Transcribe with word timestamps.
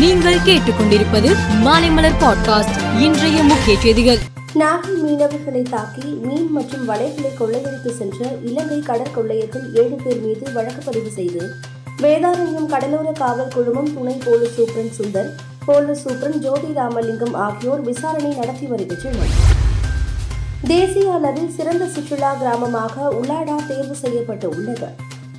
நீங்கள் 0.00 0.44
கேட்டுக்கொண்டிருப்பது 0.44 1.30
மாலைமலர் 1.64 2.18
பாட்காஸ்ட் 2.18 2.76
இன்றைய 3.00 3.42
முக்கிய 3.42 3.74
செய்திகள். 3.80 4.20
நாகை 4.54 4.92
மீனவர்களை 5.02 5.62
தாக்கி 5.68 6.06
மீன் 6.22 6.48
மற்றும் 6.52 6.84
வலைகளை 6.84 7.30
கொள்ளையடித்து 7.36 7.90
சென்ற 7.94 8.20
இலங்கை 8.42 8.78
கடற்கொள்ளையத்தில் 8.80 9.66
ஏழு 9.74 9.96
பேர் 10.04 10.20
மீது 10.20 10.52
வழக்கு 10.52 10.82
பதிவு 10.84 11.10
செய்து 11.10 11.42
வேதாரண்யம் 12.02 12.66
கடலோர 12.66 13.12
காவல் 13.12 13.52
குழுமம் 13.54 13.92
துணை 13.94 14.16
போலீஸ் 14.24 14.56
சூப்பரன் 14.56 14.94
சுந்தர் 14.98 15.30
போலீஸ் 15.66 16.02
சூப்பரன் 16.04 16.40
ஜோதி 16.40 16.72
ராமலிங்கம் 16.72 17.34
ஆகியோர் 17.40 17.80
விசாரணை 17.80 18.32
நடத்தி 18.36 18.66
வருகின்றனர் 18.66 19.34
தேசிய 20.68 21.12
அளவில் 21.12 21.54
சிறந்த 21.56 21.84
சுற்றுலா 21.86 22.32
கிராமமாக 22.40 22.96
உலாடா 23.20 23.56
தேர்வு 23.68 23.94
செய்யப்பட்டு 23.94 24.48
உள்ளது. 24.48 24.90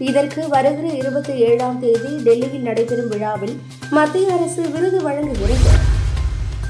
இதற்கு 0.10 0.42
வருகிற 0.48 0.88
இருபத்தி 1.00 1.34
ஏழாம் 1.50 1.80
தேதி 1.80 2.12
டெல்லியில் 2.26 2.68
நடைபெறும் 2.68 3.08
விழாவில் 3.08 3.56
மத்திய 3.90 4.34
அரசு 4.34 4.64
விருது 4.74 5.02
வழங்குகிறது. 5.02 5.74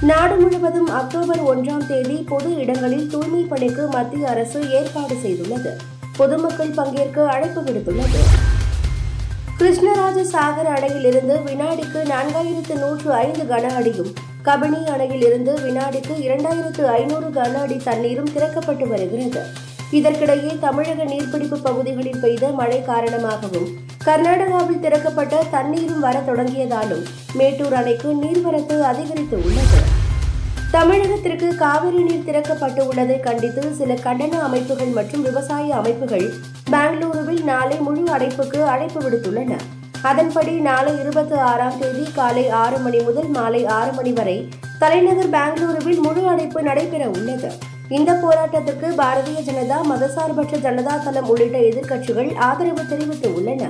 நாடு 0.09 0.35
முழுவதும் 0.35 0.89
அக்டோபர் 0.99 1.41
ஒன்றாம் 1.51 1.85
தேதி 1.87 2.15
பொது 2.31 2.49
இடங்களில் 2.55 3.07
தூய்மை 3.07 3.43
பணிக்கு 3.51 3.83
மத்திய 3.87 4.29
அரசு 4.29 4.59
ஏற்பாடு 4.79 5.15
செய்துள்ளது. 5.23 5.71
பொதுமக்கள் 6.17 6.75
பங்கேற்க 6.79 7.27
அழைப்பு 7.33 7.61
விடுத்துள்ளது. 7.61 8.21
கிருஷ்ணராஜ 9.59 10.20
சாகர் 10.34 10.71
அணையில் 10.75 11.03
இருந்து 11.03 11.35
வினாடிக்கு 11.48 11.99
நான்காயிரத்து 12.13 12.75
நூற்று 12.84 13.11
ஐந்து 13.25 13.43
கன 13.51 13.65
அடியும் 13.79 14.13
கபினி 14.48 14.79
அணையில் 14.93 15.25
இருந்து 15.27 15.53
வினாடிக்கு 15.65 16.13
இரண்டாயிரத்து 16.27 16.85
ஐநூறு 16.99 17.29
கன 17.39 17.53
அடி 17.65 17.77
தண்ணீரும் 17.89 18.31
திறக்கப்பட்டு 18.35 18.87
வருகிறது. 18.87 19.43
இதற்கிடையே 19.91 20.51
தமிழக 20.59 21.03
நீர்பிடிப்பு 21.03 21.57
பகுதிகளில் 21.63 22.21
பெய்த 22.21 22.51
மழை 22.59 22.81
காரணமாகவும் 22.81 23.69
கர்நாடகாவில் 24.05 24.79
திறக்கப்பட்ட 24.79 25.41
தண்ணீரும் 25.55 25.99
வர 25.99 26.19
தொடங்கியதாலும் 26.19 27.03
மேட்டூர் 27.33 27.73
அணைக்கு 27.73 28.09
நீர்வரத்து 28.21 28.79
அதிகரித்து 28.91 29.37
உள்ளது. 29.47 29.81
தமிழகத்திற்கு 30.71 31.55
காவிரி 31.55 32.01
நீர் 32.03 32.27
திறக்கப்பட்டு 32.27 32.81
உள்ளதை 32.89 33.20
கண்டித்து 33.20 33.63
சில 33.79 33.93
கண்டன 33.93 34.39
அமைப்புகள் 34.48 34.93
மற்றும் 34.98 35.21
விவசாய 35.21 35.75
அமைப்புகள் 35.75 36.27
பெங்களூருவில் 36.71 37.43
நாளை 37.43 37.77
முழு 37.77 38.03
அடைப்புக்கு 38.17 38.61
அழைப்பு 38.73 39.01
விடுத்துள்ளன. 39.05 39.57
அதன்படி 40.01 40.53
நாளை 40.67 40.99
இருபத்தி 40.99 41.35
ஆறாம் 41.49 41.79
தேதி 41.79 42.05
காலை 42.11 42.49
ஆறு 42.49 42.77
மணி 42.77 42.99
முதல் 42.99 43.27
மாலை 43.27 43.65
ஆறு 43.65 43.91
மணி 43.91 44.11
வரை 44.11 44.37
தலைநகர் 44.79 45.29
பெங்களூருவில் 45.29 46.01
முழு 46.07 46.27
அடைப்பு 46.27 46.61
நடைபெற 46.61 47.03
உள்ளது. 47.17 47.51
இந்த 47.95 48.11
போராட்டத்திற்கு 48.23 48.89
பாரதிய 48.99 49.39
ஜனதா 49.47 49.77
மதசார்பற்ற 49.89 50.57
ஜனதா 50.65 50.93
தளம் 51.05 51.29
உள்ளிட்ட 51.31 51.57
எதிர்க்கட்சிகள் 51.70 52.29
ஆதரவு 52.48 52.83
தெரிவித்து 52.91 53.29
உள்ளன 53.37 53.63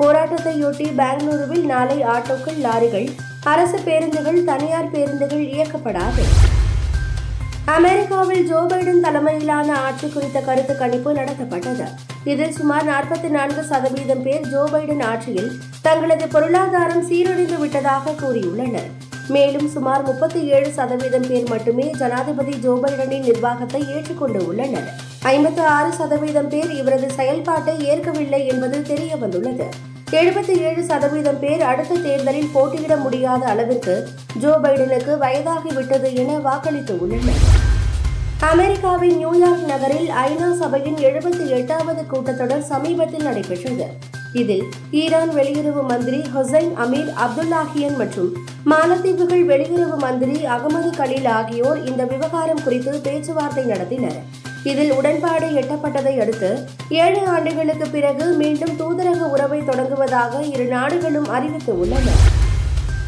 போராட்டத்தையொட்டி 0.00 0.86
பெங்களூருவில் 1.00 1.64
நாளை 1.70 1.96
ஆட்டோக்கள் 2.14 2.58
லாரிகள் 2.64 3.06
அரசு 3.52 3.78
பேருந்துகள் 3.86 4.40
தனியார் 4.50 4.90
பேருந்துகள் 4.94 5.44
இயக்கப்படாது. 5.54 6.24
அமெரிக்காவில் 7.76 8.44
ஜோ 8.50 8.60
பைடன் 8.72 9.02
தலைமையிலான 9.06 9.68
ஆட்சி 9.86 10.08
குறித்த 10.08 10.40
கருத்து 10.40 10.76
கணிப்பு 10.82 11.12
நடத்தப்பட்டது. 11.20 11.86
இதில் 12.32 12.54
சுமார் 12.58 12.86
நாற்பத்தி 12.92 13.30
நான்கு 13.38 13.64
சதவீதம் 13.70 14.24
பேர் 14.28 14.46
ஜோ 14.52 14.64
பைடன் 14.74 15.04
ஆட்சியில் 15.12 15.50
தங்களது 15.86 16.28
பொருளாதாரம் 16.36 17.06
சீரழிந்து 17.10 17.58
விட்டதாக 17.64 18.16
கூறியுள்ளனர். 18.22 18.90
மேலும் 19.28 19.68
சுமார் 19.68 20.02
முப்பத்தி 20.02 20.40
ஏழு 20.46 20.72
சதவீதம் 20.72 21.26
பேர் 21.28 21.48
மட்டுமே 21.48 21.90
ஜனாதிபதி 21.90 22.52
ஜோ 22.52 22.78
பைடனின் 22.82 23.24
நிர்வாகத்தை 23.24 23.80
ஏற்றுக்கொண்டு 23.94 24.46
உள்ளனர். 24.46 24.88
ஐம்பத்து 25.22 25.62
ஆறு 25.66 25.92
சதவீதம் 25.92 26.48
பேர் 26.48 26.70
இவரது 26.70 27.10
செயல்பாட்டை 27.10 27.84
ஏற்கவில்லை 27.84 28.46
என்பது 28.46 28.82
தெரிய 28.82 29.16
வந்துள்ளது 29.16 29.68
எழுபத்தி 30.10 30.60
ஏழு 30.60 30.84
சதவீதம் 30.84 31.38
பேர் 31.38 31.62
அடுத்த 31.62 31.94
தேர்தலில் 31.94 32.50
போட்டியிட 32.52 32.96
முடியாத 32.96 33.46
அளவிற்கு 33.46 34.08
ஜோ 34.40 34.58
பைடனுக்கு 34.62 35.14
வயதாகிவிட்டது 35.18 36.14
என 36.14 36.38
வாக்களித்து 36.38 36.98
உள்ளனர் 36.98 37.42
அமெரிக்காவின் 38.52 39.16
நியூயார்க் 39.16 39.66
நகரில் 39.66 40.08
ஐநா 40.08 40.52
சபையின் 40.52 40.96
எழுபத்தி 40.96 41.46
எட்டாவது 41.48 42.02
கூட்டத்தொடர் 42.12 42.60
சமீபத்தில் 42.60 43.22
நடைபெற்றது. 43.22 43.86
இதில் 44.40 44.62
ஈரான் 45.00 45.32
வெளியுறவு 45.36 45.82
மந்திரி 45.90 46.20
ஹொசைன் 46.34 46.72
அமீர் 46.84 47.10
அப்துல்லாஹியன் 47.24 47.96
மற்றும் 48.00 48.30
மாலத்தீவுகள் 48.70 49.44
வெளியுறவு 49.50 49.96
மந்திரி 49.96 50.36
அகமது 50.54 50.90
கலீல் 51.00 51.28
ஆகியோர் 51.38 51.80
இந்த 51.90 52.02
விவகாரம் 52.04 52.62
குறித்து 52.64 52.94
பேச்சுவார்த்தை 53.06 53.64
நடத்தினர். 53.64 54.18
இதில் 54.70 54.92
உடன்பாடு 54.98 55.48
எட்டப்பட்டதை 55.60 56.14
அடுத்து 56.24 56.50
ஏழு 57.04 57.22
ஆண்டுகளுக்கு 57.34 57.88
பிறகு 57.96 58.26
மீண்டும் 58.42 58.74
தூதரக 58.80 59.30
உறவை 59.34 59.60
தொடங்குவதாக 59.70 60.42
இரு 60.54 60.66
நாடுகளும் 60.76 61.28
அறிவித்து 61.28 61.74
உள்ளன. 61.78 62.08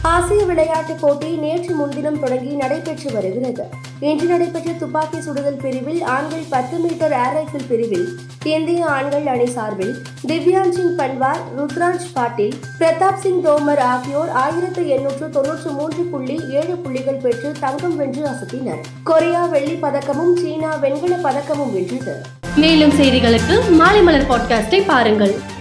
ஆசிய 0.06 0.44
விளையாட்டுப் 0.44 1.00
போட்டி 1.00 1.26
நேற்று 1.26 1.74
முன்தினம் 1.74 2.20
தொடங்கி 2.20 2.54
நடைபெற்று 2.54 3.12
வருகிறது. 3.12 3.64
இன்று 4.00 4.26
நடைபெற்ற 4.26 4.72
துப்பாக்கி 4.72 5.18
சுடுதல் 5.18 5.60
பிரிவில் 5.60 6.02
ஆண்கள் 6.02 6.42
பத்து 6.48 6.76
மீட்டர் 6.76 7.12
ஏர் 7.12 7.36
ரைஃபிள் 7.36 7.66
பிரிவில் 7.68 8.08
இந்திய 8.44 8.86
ஆண்கள் 8.86 9.26
அணி 9.26 9.46
சார்பில் 9.46 9.94
திவ்யான் 10.26 10.70
சிங் 10.70 10.96
பன்வார் 10.96 11.42
ருத்ராஜ் 11.56 12.06
பாட்டீல் 12.16 12.52
பிரதாப் 12.78 13.14
சிங் 13.14 13.44
தோமர் 13.44 13.78
ஆகியோர் 13.78 14.30
ஆயிரத்து 14.30 14.88
எண்ணூற்று 14.88 15.30
தொன்னூற்று 15.30 15.70
மூன்று 15.70 16.02
புள்ளி 16.02 16.40
ஏழு 16.50 16.76
புள்ளிகள் 16.76 17.20
பெற்று 17.22 17.52
தங்கம் 17.60 17.96
வென்று 17.96 18.26
அசத்தினர். 18.26 18.82
கொரியா 19.02 19.44
வெள்ளி 19.44 19.78
பதக்கமும் 19.82 20.36
சீனா 20.36 20.74
வெண்கல 20.74 21.16
பதக்கமும் 21.16 21.72
வென்றது. 21.72 22.20
மேலும் 22.56 22.90
செய்திகளுக்கு 22.90 23.70
மாலை 23.70 24.02
மலர் 24.02 24.28
பாட்காஸ்டை 24.28 24.82
பாருங்கள். 24.86 25.54